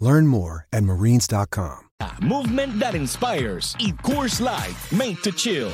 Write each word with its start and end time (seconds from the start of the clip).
Learn 0.00 0.26
more 0.26 0.66
at 0.72 0.84
marines.com. 0.84 1.88
Movement 2.20 2.78
that 2.80 2.94
inspires 2.94 3.74
y 3.78 3.92
Coors 4.02 4.40
Light 4.40 4.76
made 4.92 5.16
to 5.22 5.32
chill. 5.32 5.70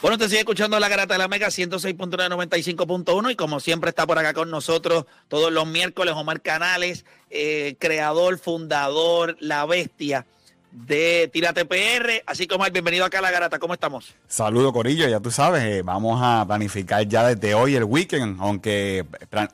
Bueno, 0.00 0.18
te 0.18 0.28
sigue 0.28 0.40
escuchando 0.40 0.80
la 0.80 0.88
garata 0.88 1.14
de 1.14 1.18
la 1.18 1.28
Mega 1.28 1.46
106.995.1 1.48 3.30
y 3.30 3.36
como 3.36 3.60
siempre 3.60 3.90
está 3.90 4.04
por 4.04 4.18
acá 4.18 4.34
con 4.34 4.50
nosotros 4.50 5.06
todos 5.28 5.52
los 5.52 5.66
miércoles 5.66 6.14
Omar 6.16 6.42
Canales, 6.42 7.04
eh, 7.30 7.76
creador, 7.78 8.38
fundador, 8.38 9.36
la 9.38 9.64
bestia 9.64 10.26
de 10.72 11.30
Tírate 11.32 11.64
PR. 11.64 12.22
Así 12.26 12.46
que, 12.46 12.54
Omar, 12.54 12.72
bienvenido 12.72 13.04
acá 13.04 13.18
a 13.18 13.22
La 13.22 13.30
Garata. 13.30 13.58
¿Cómo 13.58 13.74
estamos? 13.74 14.14
Saludo, 14.26 14.72
Corillo. 14.72 15.06
Ya 15.08 15.20
tú 15.20 15.30
sabes, 15.30 15.62
eh, 15.62 15.82
vamos 15.82 16.20
a 16.22 16.44
planificar 16.46 17.06
ya 17.06 17.28
desde 17.28 17.54
hoy 17.54 17.76
el 17.76 17.84
weekend, 17.84 18.40
aunque 18.40 19.04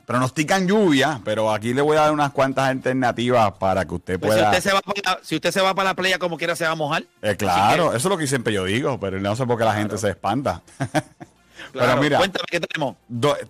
pronostican 0.05 0.67
lluvia, 0.67 1.21
pero 1.23 1.51
aquí 1.51 1.73
le 1.73 1.81
voy 1.81 1.97
a 1.97 2.01
dar 2.01 2.11
unas 2.11 2.31
cuantas 2.31 2.69
alternativas 2.69 3.51
para 3.53 3.85
que 3.85 3.93
usted 3.93 4.19
pues 4.19 4.33
pueda... 4.33 4.51
si, 4.51 4.57
usted 4.57 4.69
se 4.69 4.73
va 4.73 4.81
para, 4.81 5.19
si 5.21 5.35
usted 5.35 5.51
se 5.51 5.61
va 5.61 5.75
para 5.75 5.89
la 5.89 5.95
playa 5.95 6.17
como 6.17 6.37
quiera, 6.37 6.55
se 6.55 6.65
va 6.65 6.71
a 6.71 6.75
mojar. 6.75 7.03
Eh, 7.21 7.35
claro, 7.35 7.89
eso 7.89 7.97
es 7.97 8.05
lo 8.05 8.17
que 8.17 8.27
siempre 8.27 8.53
yo 8.53 8.63
digo, 8.63 8.99
pero 8.99 9.19
no 9.19 9.35
sé 9.35 9.45
por 9.45 9.57
qué 9.57 9.65
la 9.65 9.75
gente 9.75 9.97
se 9.97 10.09
espanta. 10.09 10.61
Pero 11.73 11.97
mira, 11.97 12.17
cuéntame 12.17 12.45
qué 12.49 12.59
tenemos. 12.59 12.95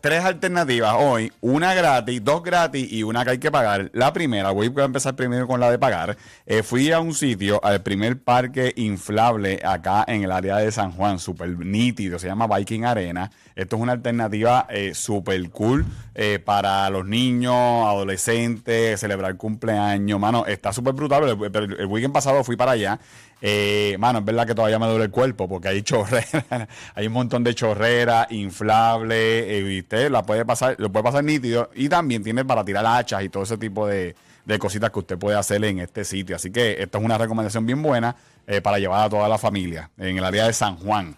tres 0.02 0.24
alternativas 0.24 0.96
hoy, 0.98 1.32
una 1.42 1.74
gratis, 1.74 2.24
dos 2.24 2.44
gratis 2.44 2.92
y 2.92 3.04
una 3.04 3.24
que 3.24 3.32
hay 3.32 3.38
que 3.38 3.52
pagar. 3.52 3.90
La 3.94 4.14
primera, 4.14 4.52
voy 4.52 4.72
a 4.76 4.84
empezar 4.84 5.16
primero 5.16 5.48
con 5.48 5.60
la 5.60 5.72
de 5.72 5.80
pagar. 5.80 6.18
Eh, 6.46 6.64
fui 6.64 6.92
a 6.92 7.00
un 7.00 7.14
sitio, 7.14 7.60
al 7.64 7.82
primer 7.82 8.22
parque 8.22 8.74
inflable 8.76 9.60
acá 9.64 10.04
en 10.08 10.24
el 10.24 10.32
área 10.32 10.58
de 10.58 10.72
San 10.72 10.92
Juan, 10.92 11.20
súper 11.20 11.50
nítido, 11.58 12.20
se 12.20 12.28
llama 12.28 12.48
Viking 12.48 12.86
Arena. 12.86 13.32
Esto 13.56 13.76
es 13.76 13.82
una 13.82 13.92
alternativa 13.94 14.68
eh, 14.70 14.94
súper 14.94 15.50
cool 15.50 15.86
eh, 16.16 16.40
para 16.40 16.90
los 16.90 17.06
niños, 17.06 17.54
adolescentes, 17.54 19.00
celebrar 19.00 19.36
cumpleaños. 19.36 20.20
Mano, 20.20 20.46
está 20.46 20.72
súper 20.72 20.94
brutal, 20.94 21.38
pero 21.52 21.66
el, 21.66 21.80
el 21.80 21.86
weekend 21.88 22.14
pasado 22.14 22.44
fui 22.44 22.56
para 22.56 22.72
allá 22.72 23.00
eh, 23.42 23.96
mano, 24.00 24.20
es 24.20 24.26
verdad 24.26 24.46
que 24.46 24.54
todavía 24.54 24.80
me 24.80 24.88
duele 24.88 25.06
el 25.06 25.12
cuerpo 25.12 25.48
porque 25.48 25.70
hay 25.70 25.82
chorrera, 25.82 26.68
hay 26.96 27.08
un 27.08 27.14
montón 27.14 27.44
de 27.44 27.56
chorrera, 27.56 28.28
inflable, 28.30 29.60
eh. 29.60 30.10
La 30.10 30.24
puede 30.24 30.46
pasar, 30.46 30.76
lo 30.78 30.92
puede 30.92 31.04
pasar 31.04 31.24
nítido 31.24 31.70
y 31.74 31.88
también 31.88 32.24
tiene 32.24 32.44
para 32.44 32.66
tirar 32.66 32.86
hachas 32.86 33.24
y 33.24 33.30
todo 33.30 33.44
ese 33.44 33.58
tipo 33.58 33.88
de, 33.88 34.16
cositas 34.60 34.90
que 34.90 35.00
usted 35.00 35.18
puede 35.18 35.38
hacer 35.38 35.64
en 35.64 35.80
este 35.80 36.04
sitio. 36.04 36.36
Así 36.36 36.52
que 36.52 36.82
esto 36.82 36.98
es 36.98 37.04
una 37.04 37.18
recomendación 37.18 37.66
bien 37.66 37.82
buena 37.82 38.16
eh, 38.48 38.62
para 38.62 38.80
llevar 38.80 39.06
a 39.06 39.10
toda 39.10 39.30
la 39.30 39.38
familia 39.38 39.90
en 39.98 40.18
el 40.18 40.24
área 40.24 40.48
de 40.48 40.54
San 40.54 40.76
Juan. 40.78 41.16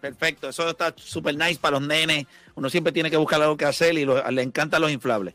Perfecto, 0.00 0.48
eso 0.48 0.70
está 0.70 0.94
súper 0.96 1.36
nice 1.36 1.58
para 1.60 1.78
los 1.78 1.86
nenes. 1.86 2.26
Uno 2.54 2.70
siempre 2.70 2.92
tiene 2.92 3.10
que 3.10 3.18
buscar 3.18 3.42
algo 3.42 3.56
que 3.56 3.66
hacer 3.66 3.98
y 3.98 4.06
le 4.06 4.42
encantan 4.42 4.80
los 4.80 4.90
inflables. 4.90 5.34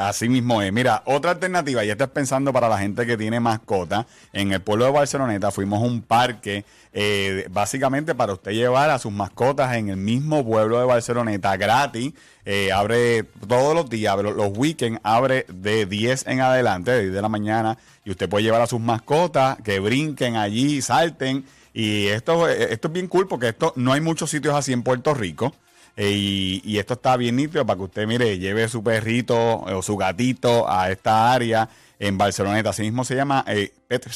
Así 0.00 0.28
mismo 0.28 0.62
es. 0.62 0.72
Mira, 0.72 1.02
otra 1.04 1.32
alternativa, 1.32 1.84
y 1.84 1.90
estás 1.90 2.08
pensando 2.08 2.52
para 2.52 2.68
la 2.68 2.78
gente 2.78 3.04
que 3.04 3.16
tiene 3.16 3.40
mascota, 3.40 4.06
en 4.32 4.52
el 4.52 4.60
pueblo 4.60 4.86
de 4.86 4.92
Barceloneta 4.92 5.50
fuimos 5.50 5.82
a 5.82 5.86
un 5.86 6.00
parque, 6.00 6.64
eh, 6.94 7.46
básicamente 7.50 8.14
para 8.14 8.32
usted 8.32 8.52
llevar 8.52 8.88
a 8.88 8.98
sus 8.98 9.12
mascotas 9.12 9.74
en 9.76 9.90
el 9.90 9.98
mismo 9.98 10.44
pueblo 10.44 10.78
de 10.78 10.86
Barceloneta 10.86 11.56
gratis. 11.58 12.14
Eh, 12.46 12.72
abre 12.72 13.24
todos 13.24 13.74
los 13.74 13.90
días, 13.90 14.16
los 14.16 14.56
weekends 14.56 15.00
abre 15.02 15.44
de 15.48 15.84
10 15.84 16.26
en 16.26 16.40
adelante, 16.40 16.92
de 16.92 17.02
10 17.02 17.12
de 17.12 17.22
la 17.22 17.28
mañana, 17.28 17.76
y 18.04 18.10
usted 18.10 18.30
puede 18.30 18.44
llevar 18.44 18.62
a 18.62 18.66
sus 18.66 18.80
mascotas 18.80 19.58
que 19.62 19.78
brinquen 19.78 20.36
allí, 20.36 20.80
salten. 20.80 21.44
Y 21.74 22.06
esto, 22.06 22.48
esto 22.48 22.88
es 22.88 22.94
bien 22.94 23.08
cool 23.08 23.28
porque 23.28 23.48
esto 23.48 23.74
no 23.76 23.92
hay 23.92 24.00
muchos 24.00 24.30
sitios 24.30 24.54
así 24.54 24.72
en 24.72 24.82
Puerto 24.82 25.12
Rico. 25.12 25.54
Eh, 25.96 26.60
y, 26.62 26.78
esto 26.78 26.94
está 26.94 27.16
bien 27.16 27.36
nítido 27.36 27.64
para 27.64 27.78
que 27.78 27.84
usted, 27.84 28.06
mire, 28.06 28.38
lleve 28.38 28.68
su 28.68 28.84
perrito 28.84 29.60
o 29.60 29.82
su 29.82 29.96
gatito 29.96 30.68
a 30.68 30.90
esta 30.90 31.32
área 31.32 31.70
en 31.98 32.18
Barceloneta. 32.18 32.70
Así 32.70 32.82
mismo 32.82 33.02
se 33.04 33.14
llama 33.14 33.44
eh, 33.48 33.72
Pet 33.88 34.06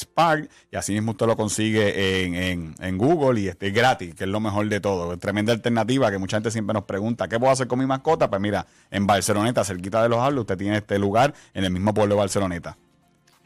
y 0.70 0.76
así 0.76 0.92
mismo 0.92 1.12
usted 1.12 1.26
lo 1.26 1.36
consigue 1.36 2.24
en, 2.26 2.98
Google 2.98 3.40
y 3.40 3.48
este 3.48 3.70
gratis, 3.70 4.14
que 4.14 4.24
es 4.24 4.30
lo 4.30 4.40
mejor 4.40 4.68
de 4.68 4.80
todo. 4.80 5.16
Tremenda 5.16 5.54
alternativa 5.54 6.10
que 6.10 6.18
mucha 6.18 6.36
gente 6.36 6.50
siempre 6.50 6.74
nos 6.74 6.84
pregunta, 6.84 7.28
¿qué 7.28 7.38
puedo 7.38 7.52
hacer 7.52 7.66
con 7.66 7.78
mi 7.78 7.86
mascota? 7.86 8.28
Pues 8.28 8.42
mira, 8.42 8.66
en 8.90 9.06
Barceloneta, 9.06 9.64
cerquita 9.64 10.02
de 10.02 10.10
los 10.10 10.18
Hablos, 10.18 10.42
usted 10.42 10.58
tiene 10.58 10.76
este 10.76 10.98
lugar 10.98 11.32
en 11.54 11.64
el 11.64 11.70
mismo 11.70 11.94
pueblo 11.94 12.14
de 12.14 12.18
Barceloneta. 12.18 12.76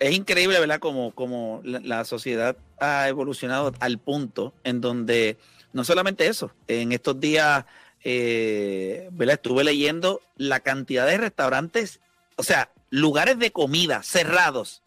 Es 0.01 0.13
increíble, 0.13 0.59
¿verdad? 0.59 0.81
Como, 0.81 1.13
como 1.13 1.61
la 1.63 2.05
sociedad 2.05 2.57
ha 2.81 3.09
evolucionado 3.09 3.73
al 3.79 3.99
punto 3.99 4.53
en 4.65 4.81
donde 4.81 5.39
no 5.73 5.85
solamente 5.85 6.27
eso, 6.27 6.51
en 6.67 6.91
estos 6.91 7.21
días 7.21 7.65
eh, 8.05 9.09
estuve 9.19 9.65
leyendo 9.65 10.21
la 10.37 10.61
cantidad 10.61 11.07
de 11.07 11.17
restaurantes, 11.17 12.01
o 12.37 12.43
sea, 12.43 12.71
lugares 12.91 13.39
de 13.39 13.51
comida 13.51 14.03
cerrados 14.03 14.83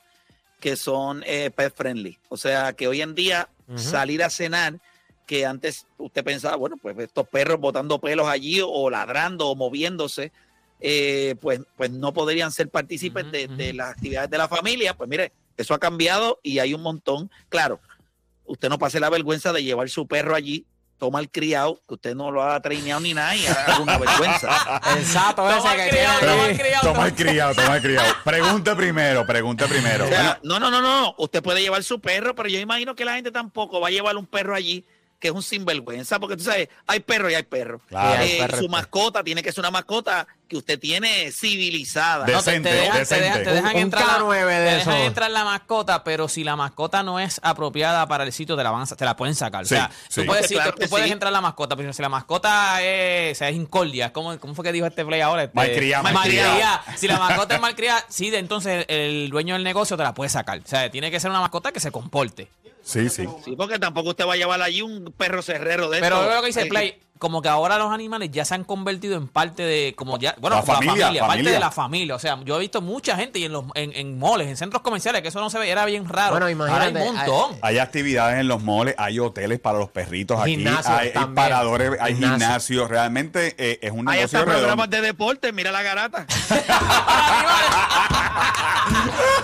que 0.60 0.76
son 0.76 1.24
eh, 1.26 1.52
pet 1.54 1.74
friendly. 1.76 2.18
O 2.30 2.38
sea, 2.38 2.74
que 2.74 2.88
hoy 2.88 3.02
en 3.02 3.16
día 3.16 3.50
salir 3.76 4.24
a 4.24 4.30
cenar, 4.30 4.80
que 5.26 5.46
antes 5.46 5.88
usted 5.98 6.24
pensaba, 6.24 6.56
bueno, 6.56 6.78
pues 6.82 6.98
estos 7.00 7.28
perros 7.28 7.60
botando 7.60 8.00
pelos 8.00 8.28
allí 8.28 8.62
o 8.64 8.90
ladrando 8.90 9.50
o 9.50 9.56
moviéndose, 9.56 10.32
eh, 10.80 11.36
pues, 11.42 11.60
pues 11.76 11.92
no 11.92 12.14
podrían 12.14 12.52
ser 12.52 12.70
partícipes 12.70 13.30
de, 13.32 13.48
de, 13.48 13.74
las 13.74 13.92
actividades 13.92 14.30
de 14.30 14.38
la 14.38 14.48
familia. 14.48 14.96
Pues 14.96 15.10
mire, 15.10 15.34
eso 15.58 15.74
ha 15.74 15.80
cambiado 15.80 16.40
y 16.44 16.60
hay 16.60 16.74
un 16.74 16.82
montón. 16.82 17.30
Claro, 17.50 17.80
usted 18.46 18.70
no 18.70 18.80
pase 18.80 19.00
la 19.00 19.10
vergüenza 19.10 19.52
de 19.52 19.64
llevar 19.64 19.90
su 19.90 20.08
perro 20.08 20.34
allí 20.34 20.66
toma 20.98 21.20
el 21.20 21.30
criado, 21.30 21.82
que 21.88 21.94
usted 21.94 22.16
no 22.16 22.32
lo 22.32 22.44
ha 22.44 22.60
traineado 22.62 23.02
ni 23.02 23.14
nada 23.14 23.36
y 23.36 23.46
haga 23.46 23.80
una 23.80 23.98
vergüenza. 23.98 24.82
Exacto, 24.98 25.50
ese 25.50 25.76
que 25.76 25.90
criado, 25.90 26.20
toma 26.20 26.48
el 26.48 26.58
criado. 26.58 26.88
Toma 26.88 27.06
el 27.06 27.14
criado, 27.16 27.56
toma 27.56 27.76
el 27.78 27.82
criado. 27.82 28.14
Pregunte 28.24 28.76
primero, 28.76 29.26
pregunte 29.26 29.66
primero. 29.68 30.06
No, 30.44 30.60
no, 30.60 30.70
no, 30.72 30.82
no. 30.82 31.16
Usted 31.18 31.42
puede 31.42 31.62
llevar 31.62 31.84
su 31.84 32.00
perro, 32.00 32.36
pero 32.36 32.50
yo 32.50 32.60
imagino 32.60 32.96
que 32.96 33.06
la 33.06 33.16
gente 33.16 33.32
tampoco 33.32 33.80
va 33.80 33.88
a 33.88 33.92
llevar 33.92 34.18
un 34.18 34.26
perro 34.26 34.56
allí 34.56 34.86
que 35.20 35.30
es 35.30 35.34
un 35.34 35.42
sinvergüenza, 35.42 36.20
porque 36.20 36.38
tú 36.38 36.44
sabes, 36.44 36.70
hay 36.86 37.00
perro 37.00 37.30
y 37.30 37.34
hay 37.34 37.44
perro. 37.44 37.82
Eh, 38.22 38.48
su 38.58 38.70
mascota 38.70 39.24
tiene 39.24 39.42
que 39.42 39.52
ser 39.52 39.62
una 39.62 39.72
mascota 39.72 40.28
que 40.48 40.58
usted 40.58 40.80
tiene 40.80 41.32
civilizada. 41.32 42.26
Decente, 42.26 42.70
te, 42.70 42.76
dejan, 42.76 43.06
te, 43.06 43.52
dejan, 43.52 43.76
entrar, 43.78 44.22
la, 44.22 44.30
te 44.30 44.76
dejan 44.76 44.98
entrar 45.02 45.32
la 45.32 45.44
mascota, 45.44 46.04
pero 46.04 46.30
si 46.30 46.44
la 46.44 46.56
mascota 46.56 47.02
no 47.02 47.20
es 47.20 47.40
apropiada 47.44 48.08
para 48.08 48.24
el 48.24 48.32
sitio, 48.32 48.56
te 48.56 48.64
la, 48.64 48.72
van 48.72 48.88
te 48.88 49.06
la 49.06 49.16
pueden 49.18 49.36
sacar. 49.36 49.64
o 49.64 49.68
sea, 49.68 49.90
tú 50.14 50.26
puedes, 50.26 50.48
tú 50.48 50.90
puedes 50.90 51.12
entrar 51.12 51.34
la 51.34 51.42
mascota, 51.42 51.76
pero 51.76 51.92
si 51.92 52.02
la 52.02 52.10
mascota 52.10 52.82
es, 52.84 53.42
es 53.42 53.56
incordia, 53.56 54.14
¿cómo, 54.14 54.40
¿cómo, 54.40 54.54
fue 54.54 54.64
que 54.64 54.72
dijo 54.72 54.86
este 54.86 55.04
play 55.04 55.22
ahora? 55.22 55.44
Este, 55.44 55.56
malcriada. 55.56 56.84
Si 56.96 57.08
la 57.08 57.18
mascota 57.18 57.56
es 57.56 57.62
malcriada, 57.62 58.06
sí, 58.08 58.34
entonces 58.34 58.86
el 58.88 59.30
dueño 59.30 59.56
del 59.56 59.64
negocio 59.64 59.98
te 59.98 60.04
la 60.04 60.14
puede 60.14 60.30
sacar. 60.30 60.60
O 60.60 60.68
sea, 60.68 60.90
tiene 60.92 61.10
que 61.10 61.20
ser 61.20 61.32
una 61.32 61.42
mascota 61.42 61.72
que 61.72 61.80
se 61.80 61.92
comporte. 61.92 62.50
Sí, 62.88 63.10
sí. 63.10 63.28
Sí, 63.44 63.56
porque 63.58 63.80
tampoco 63.80 64.12
usted 64.12 64.26
va 64.26 64.34
a 64.34 64.38
llevar 64.38 64.62
allí 64.62 64.82
un 64.82 65.14
perro 65.18 65.42
cerrero 65.42 65.90
de 65.90 66.00
Pero 66.00 66.34
lo 66.34 66.40
que 66.40 66.48
dice 66.48 66.68
Play, 66.68 66.98
como 67.20 67.42
que 67.42 67.50
ahora 67.50 67.78
los 67.78 67.92
animales 67.92 68.32
ya 68.32 68.46
se 68.46 68.56
han 68.56 68.64
convertido 68.64 69.18
en 69.18 69.28
parte 69.28 69.64
de, 69.64 69.94
como 69.98 70.18
ya, 70.18 70.36
bueno, 70.40 70.56
la 70.56 70.64
familia, 70.64 71.28
parte 71.28 71.44
de 71.44 71.60
la 71.60 71.72
familia. 71.72 72.16
O 72.16 72.20
sea, 72.20 72.40
yo 72.46 72.56
he 72.56 72.60
visto 72.60 72.82
mucha 72.82 73.18
gente 73.18 73.40
y 73.40 73.44
en 73.44 73.52
los 73.52 73.66
en, 73.76 73.92
en 73.94 74.18
moles, 74.18 74.48
en 74.48 74.56
centros 74.56 74.82
comerciales, 74.84 75.22
que 75.22 75.28
eso 75.28 75.42
no 75.42 75.50
se 75.50 75.60
ve, 75.60 75.70
era 75.70 75.84
bien 75.84 76.08
raro. 76.08 76.32
Bueno, 76.32 76.50
imagínate. 76.50 76.86
Ahora 76.86 77.02
hay 77.02 77.10
un 77.10 77.16
montón. 77.16 77.60
Hay, 77.62 77.78
actividades 77.80 78.40
en 78.40 78.48
los 78.48 78.64
moles, 78.64 78.96
hay 78.98 79.20
hoteles 79.20 79.60
para 79.60 79.80
los 79.80 79.90
perritos 79.90 80.40
aquí, 80.40 80.66
hay, 80.86 81.12
paradores, 81.36 81.92
hay 82.00 82.16
gimnasios. 82.16 82.90
Realmente 82.90 83.54
eh, 83.58 83.80
es 83.82 83.92
un 83.92 84.06
negocio 84.06 84.40
Hay 84.40 84.46
programas 84.46 84.90
de 84.90 85.02
deporte, 85.02 85.52
mira 85.52 85.74
la 85.74 85.84
garata. 85.84 86.26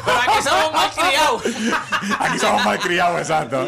Pero 0.05 0.19
aquí 0.19 0.43
somos 0.43 0.73
más 0.73 0.95
criados. 0.95 1.43
Aquí 2.19 2.39
somos 2.39 2.65
mal 2.65 2.79
criados, 2.79 3.19
exacto. 3.19 3.65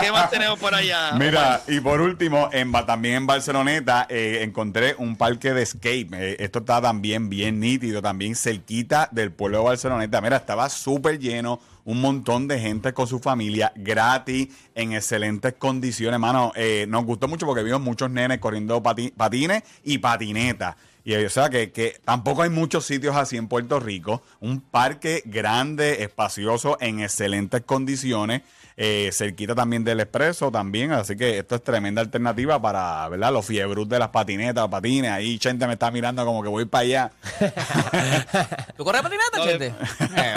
¿Qué 0.00 0.12
más 0.12 0.30
tenemos 0.30 0.58
por 0.58 0.74
allá? 0.74 1.12
Mira, 1.12 1.62
y 1.66 1.80
por 1.80 2.00
último, 2.00 2.48
en, 2.52 2.72
también 2.86 3.16
en 3.16 3.26
Barceloneta 3.26 4.06
eh, 4.08 4.40
encontré 4.42 4.94
un 4.98 5.16
parque 5.16 5.52
de 5.52 5.64
skate. 5.64 6.12
Eh, 6.12 6.36
esto 6.40 6.60
está 6.60 6.80
también 6.80 7.28
bien 7.28 7.60
nítido, 7.60 8.02
también 8.02 8.34
cerquita 8.34 9.08
del 9.12 9.32
pueblo 9.32 9.58
de 9.58 9.64
Barceloneta. 9.64 10.20
Mira, 10.20 10.36
estaba 10.36 10.68
súper 10.68 11.18
lleno 11.18 11.60
un 11.88 12.02
montón 12.02 12.48
de 12.48 12.60
gente 12.60 12.92
con 12.92 13.06
su 13.06 13.18
familia, 13.18 13.72
gratis, 13.74 14.48
en 14.74 14.92
excelentes 14.92 15.54
condiciones, 15.54 16.20
mano. 16.20 16.52
Eh, 16.54 16.84
nos 16.86 17.06
gustó 17.06 17.28
mucho 17.28 17.46
porque 17.46 17.62
vimos 17.62 17.80
muchos 17.80 18.10
nenes 18.10 18.40
corriendo 18.40 18.82
patines 18.82 19.62
y 19.84 19.96
patinetas. 19.96 20.76
Y 21.08 21.14
o 21.24 21.30
sea 21.30 21.48
que, 21.48 21.72
que, 21.72 21.98
tampoco 22.04 22.42
hay 22.42 22.50
muchos 22.50 22.84
sitios 22.84 23.16
así 23.16 23.38
en 23.38 23.48
Puerto 23.48 23.80
Rico. 23.80 24.22
Un 24.40 24.60
parque 24.60 25.22
grande, 25.24 26.02
espacioso, 26.02 26.76
en 26.82 27.00
excelentes 27.00 27.62
condiciones. 27.62 28.42
Eh, 28.76 29.08
cerquita 29.10 29.54
también 29.54 29.84
del 29.84 30.00
expreso 30.00 30.50
también. 30.50 30.92
Así 30.92 31.16
que 31.16 31.38
esto 31.38 31.54
es 31.54 31.64
tremenda 31.64 32.02
alternativa 32.02 32.60
para, 32.60 33.08
¿verdad? 33.08 33.32
Los 33.32 33.46
fiebrus 33.46 33.88
de 33.88 33.98
las 33.98 34.10
patinetas, 34.10 34.68
patines. 34.68 35.10
Ahí 35.10 35.38
gente 35.42 35.66
me 35.66 35.72
está 35.72 35.90
mirando 35.90 36.26
como 36.26 36.42
que 36.42 36.50
voy 36.50 36.66
para 36.66 36.82
allá. 36.82 37.12
¿Tú 38.76 38.84
corres 38.84 39.00
patineta, 39.00 39.44
Chente? 39.44 39.66
eh, 40.14 40.34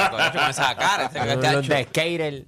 esa 0.51 0.77
cara, 0.77 1.11
este 1.13 1.51
Los 1.51 1.67
de 1.67 1.83
skater. 1.83 2.45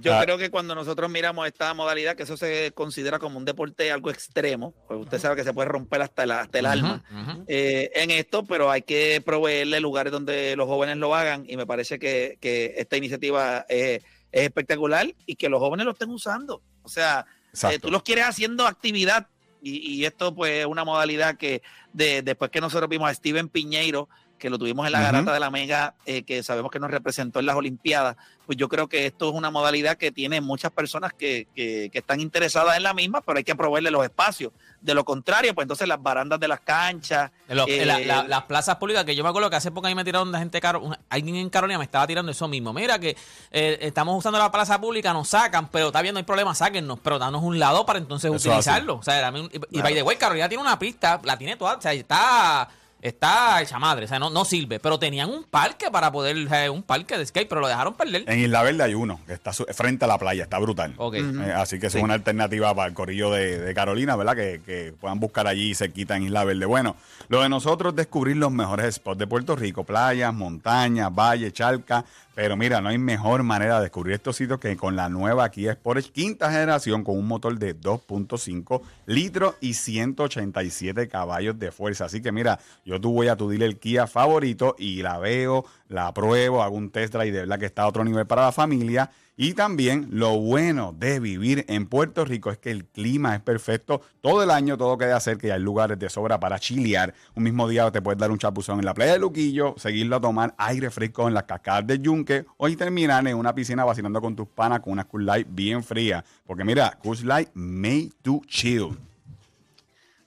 Yo 0.00 0.14
ah. 0.14 0.22
creo 0.22 0.38
que 0.38 0.50
cuando 0.50 0.74
nosotros 0.74 1.10
miramos 1.10 1.46
esta 1.46 1.72
modalidad, 1.74 2.16
que 2.16 2.24
eso 2.24 2.36
se 2.36 2.72
considera 2.72 3.18
como 3.18 3.38
un 3.38 3.44
deporte 3.44 3.92
algo 3.92 4.10
extremo, 4.10 4.74
pues 4.86 5.00
usted 5.00 5.18
sabe 5.18 5.36
que 5.36 5.44
se 5.44 5.52
puede 5.52 5.68
romper 5.68 6.02
hasta, 6.02 6.24
el 6.24 6.66
alma 6.66 7.02
eh, 7.46 7.90
en 7.94 8.10
esto, 8.10 8.44
pero 8.44 8.70
hay 8.70 8.82
que 8.82 9.22
proveerle 9.24 9.80
lugares 9.80 10.12
donde 10.12 10.56
los 10.56 10.66
jóvenes 10.66 10.96
lo 10.96 11.14
hagan 11.14 11.44
y 11.48 11.56
me 11.56 11.66
parece 11.66 11.98
que, 11.98 12.38
esta 12.76 12.96
iniciativa 12.96 13.66
es, 13.68 14.02
espectacular 14.32 15.14
y 15.26 15.36
que 15.36 15.48
los 15.48 15.60
jóvenes 15.60 15.86
lo 15.86 15.92
estén 15.92 16.10
usando. 16.10 16.60
O 16.82 16.88
sea, 16.88 17.24
eh, 17.70 17.78
tú 17.78 17.90
los 17.90 18.02
quieres 18.02 18.24
haciendo 18.24 18.66
actividad 18.66 19.28
y, 19.62 20.04
esto 20.04 20.34
pues 20.34 20.60
es 20.60 20.66
una 20.66 20.84
modalidad 20.84 21.38
que 21.38 21.62
de, 21.92 22.20
después 22.22 22.50
que 22.50 22.60
nosotros 22.60 22.88
vimos 22.90 23.08
a 23.08 23.14
Steven 23.14 23.48
Piñeiro, 23.48 24.08
que 24.38 24.50
lo 24.50 24.58
tuvimos 24.58 24.86
en 24.86 24.92
la 24.92 25.00
garata 25.00 25.32
de 25.32 25.40
la 25.40 25.50
Mega, 25.50 25.94
eh, 26.06 26.22
que 26.22 26.42
sabemos 26.42 26.70
que 26.70 26.78
nos 26.78 26.90
representó 26.90 27.40
en 27.40 27.46
las 27.46 27.56
Olimpiadas, 27.56 28.16
pues 28.46 28.58
yo 28.58 28.68
creo 28.68 28.88
que 28.88 29.06
esto 29.06 29.30
es 29.30 29.34
una 29.34 29.50
modalidad 29.50 29.96
que 29.96 30.10
tiene 30.12 30.40
muchas 30.40 30.70
personas 30.70 31.12
que, 31.12 31.46
que, 31.54 31.90
están 31.92 32.20
interesadas 32.20 32.76
en 32.76 32.82
la 32.82 32.92
misma, 32.92 33.20
pero 33.22 33.38
hay 33.38 33.44
que 33.44 33.54
proveerle 33.54 33.90
los 33.90 34.04
espacios. 34.04 34.52
De 34.80 34.92
lo 34.92 35.04
contrario, 35.04 35.54
pues 35.54 35.64
entonces 35.64 35.88
las 35.88 36.02
barandas 36.02 36.38
de 36.38 36.48
las 36.48 36.60
canchas. 36.60 37.30
Eh, 37.48 37.86
las 37.86 38.42
plazas 38.42 38.76
públicas, 38.76 39.04
que 39.04 39.16
yo 39.16 39.22
me 39.22 39.30
acuerdo 39.30 39.48
que 39.48 39.56
hace 39.56 39.70
poco 39.70 39.86
ahí 39.86 39.94
me 39.94 40.04
tiraron 40.04 40.30
la 40.30 40.38
gente, 40.40 40.60
caro, 40.60 40.90
alguien 41.08 41.36
en 41.36 41.48
Carolina 41.48 41.78
me 41.78 41.84
estaba 41.84 42.06
tirando 42.06 42.30
eso 42.30 42.46
mismo. 42.48 42.74
Mira 42.74 42.98
que 42.98 43.16
eh, 43.50 43.78
estamos 43.80 44.18
usando 44.18 44.38
la 44.38 44.50
plaza 44.52 44.78
pública, 44.78 45.12
nos 45.14 45.28
sacan, 45.28 45.68
pero 45.68 45.86
está 45.86 46.02
bien, 46.02 46.12
no 46.12 46.18
hay 46.18 46.24
problema, 46.24 46.54
sáquennos, 46.54 46.98
pero 47.02 47.18
danos 47.18 47.42
un 47.42 47.58
lado 47.58 47.86
para 47.86 47.98
entonces 47.98 48.30
utilizarlo. 48.30 48.96
O 48.96 49.02
sea, 49.02 49.32
y, 49.70 49.80
by 49.80 49.94
the 49.94 50.02
way, 50.02 50.16
Carolina 50.16 50.48
tiene 50.48 50.62
una 50.62 50.78
pista, 50.78 51.18
la 51.24 51.38
tiene 51.38 51.56
toda, 51.56 51.76
o 51.76 51.80
sea, 51.80 51.94
está 51.94 52.68
está 53.04 53.60
hecha 53.60 53.78
madre, 53.78 54.06
o 54.06 54.08
sea, 54.08 54.18
no, 54.18 54.30
no 54.30 54.44
sirve. 54.44 54.80
Pero 54.80 54.98
tenían 54.98 55.28
un 55.28 55.44
parque 55.44 55.90
para 55.90 56.10
poder, 56.10 56.70
un 56.70 56.82
parque 56.82 57.18
de 57.18 57.26
skate, 57.26 57.48
pero 57.48 57.60
lo 57.60 57.68
dejaron 57.68 57.94
perder. 57.94 58.24
En 58.26 58.40
Isla 58.40 58.62
Verde 58.62 58.82
hay 58.82 58.94
uno, 58.94 59.20
que 59.26 59.34
está 59.34 59.52
frente 59.52 60.06
a 60.06 60.08
la 60.08 60.18
playa, 60.18 60.44
está 60.44 60.58
brutal. 60.58 60.96
Eh, 61.12 61.52
así 61.54 61.78
que 61.78 61.88
es 61.88 61.94
una 61.96 62.14
alternativa 62.14 62.74
para 62.74 62.88
el 62.88 62.94
corrillo 62.94 63.30
de, 63.30 63.72
Carolina, 63.74 64.16
¿verdad? 64.16 64.34
Que, 64.34 64.94
puedan 65.00 65.20
buscar 65.20 65.46
allí 65.46 65.70
y 65.70 65.74
se 65.74 65.92
quitan 65.92 66.22
Isla 66.22 66.44
Verde. 66.44 66.64
Bueno, 66.64 66.96
lo 67.28 67.42
de 67.42 67.48
nosotros 67.48 67.92
es 67.92 67.96
descubrir 67.96 68.36
los 68.38 68.50
mejores 68.50 68.94
spots 68.94 69.18
de 69.18 69.26
Puerto 69.26 69.54
Rico, 69.54 69.84
playas, 69.84 70.32
montañas, 70.32 71.14
valles, 71.14 71.52
charcas, 71.52 72.04
pero 72.34 72.56
mira, 72.56 72.80
no 72.80 72.88
hay 72.88 72.98
mejor 72.98 73.42
manera 73.42 73.76
de 73.76 73.82
descubrir 73.82 74.14
estos 74.14 74.36
sitios 74.36 74.58
que 74.58 74.76
con 74.76 74.96
la 74.96 75.08
nueva 75.08 75.48
Kia 75.50 75.74
Sportage 75.74 76.10
quinta 76.10 76.50
generación 76.50 77.04
con 77.04 77.16
un 77.16 77.26
motor 77.26 77.58
de 77.58 77.78
2.5 77.78 78.82
litros 79.06 79.54
y 79.60 79.74
187 79.74 81.08
caballos 81.08 81.58
de 81.58 81.70
fuerza. 81.70 82.06
Así 82.06 82.20
que 82.20 82.32
mira, 82.32 82.58
yo 82.84 83.00
tú 83.00 83.12
voy 83.12 83.28
a 83.28 83.36
tu 83.36 83.48
dealer 83.48 83.78
Kia 83.78 84.06
favorito 84.06 84.74
y 84.78 85.02
la 85.02 85.18
veo, 85.18 85.64
la 85.88 86.12
pruebo, 86.12 86.62
hago 86.62 86.76
un 86.76 86.90
test 86.90 87.14
drive 87.14 87.30
de 87.30 87.40
verdad 87.40 87.58
que 87.58 87.66
está 87.66 87.82
a 87.82 87.88
otro 87.88 88.04
nivel 88.04 88.26
para 88.26 88.42
la 88.42 88.52
familia 88.52 89.10
y 89.36 89.54
también 89.54 90.06
lo 90.12 90.38
bueno 90.38 90.94
de 90.96 91.18
vivir 91.18 91.64
en 91.68 91.86
Puerto 91.86 92.24
Rico 92.24 92.52
es 92.52 92.58
que 92.58 92.70
el 92.70 92.84
clima 92.84 93.34
es 93.34 93.40
perfecto 93.40 94.00
todo 94.20 94.44
el 94.44 94.50
año, 94.50 94.78
todo 94.78 94.96
queda 94.96 95.18
que 95.36 95.52
hay 95.52 95.60
lugares 95.60 95.98
de 95.98 96.08
sobra 96.08 96.38
para 96.38 96.60
chilear. 96.60 97.14
Un 97.34 97.42
mismo 97.42 97.68
día 97.68 97.90
te 97.90 98.00
puedes 98.00 98.18
dar 98.18 98.30
un 98.30 98.38
chapuzón 98.38 98.78
en 98.78 98.84
la 98.84 98.94
playa 98.94 99.14
de 99.14 99.18
Luquillo, 99.18 99.74
seguirlo 99.76 100.16
a 100.16 100.20
tomar 100.20 100.54
aire 100.56 100.88
fresco 100.90 101.26
en 101.26 101.34
las 101.34 101.44
cascadas 101.44 101.86
de 101.86 101.98
Yunque 102.24 102.46
o 102.56 102.70
terminar 102.76 103.26
en 103.26 103.36
una 103.36 103.54
piscina 103.54 103.84
vacilando 103.84 104.20
con 104.20 104.34
tus 104.34 104.48
panas 104.48 104.80
con 104.80 104.92
una 104.92 105.04
Cool 105.04 105.26
Light 105.26 105.46
bien 105.50 105.84
fría. 105.84 106.24
Porque 106.46 106.64
mira, 106.64 106.98
Cool 107.02 107.18
Light 107.24 107.50
made 107.54 108.10
to 108.22 108.40
chill. 108.46 108.96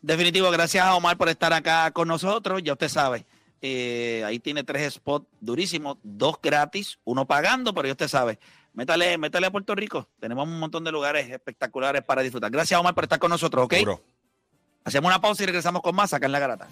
Definitivo, 0.02 0.50
gracias 0.52 0.86
a 0.86 0.96
Omar 0.96 1.18
por 1.18 1.28
estar 1.28 1.52
acá 1.54 1.90
con 1.92 2.08
nosotros. 2.08 2.62
Ya 2.64 2.74
usted 2.74 2.88
sabe, 2.88 3.26
eh, 3.62 4.24
ahí 4.26 4.40
tiene 4.40 4.64
tres 4.64 4.94
spots 4.94 5.26
durísimos, 5.42 5.98
dos 6.04 6.36
gratis, 6.42 7.00
uno 7.04 7.26
pagando, 7.26 7.74
pero 7.74 7.88
ya 7.88 7.94
usted 7.94 8.08
sabe, 8.08 8.40
métale, 8.74 9.18
métale 9.18 9.48
a 9.48 9.52
Puerto 9.52 9.74
Rico. 9.74 10.08
Tenemos 10.20 10.48
un 10.48 10.60
montón 10.60 10.84
de 10.84 10.92
lugares 10.92 11.30
espectaculares 11.30 12.04
para 12.04 12.22
disfrutar. 12.22 12.52
Gracias, 12.52 12.80
Omar, 12.80 12.94
por 12.94 13.06
estar 13.06 13.20
con 13.20 13.32
nosotros, 13.32 13.66
¿ok? 13.66 13.74
Hacemos 14.86 15.10
una 15.10 15.20
pausa 15.20 15.44
y 15.44 15.48
regresamos 15.48 15.82
con 15.82 15.96
más 15.96 16.14
acá 16.14 16.28
en 16.28 16.32
La 16.32 16.40
Garata. 16.40 16.68